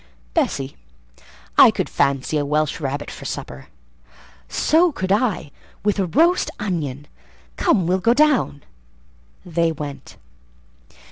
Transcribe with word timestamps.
—Bessie, 0.33 0.77
I 1.59 1.69
could 1.69 1.87
fancy 1.87 2.35
a 2.39 2.43
Welsh 2.43 2.79
rabbit 2.79 3.11
for 3.11 3.23
supper." 3.23 3.67
"So 4.49 4.91
could 4.91 5.11
I—with 5.11 5.99
a 5.99 6.07
roast 6.07 6.49
onion. 6.59 7.05
Come, 7.55 7.85
we'll 7.85 7.99
go 7.99 8.15
down." 8.15 8.63
They 9.45 9.71
went. 9.71 10.17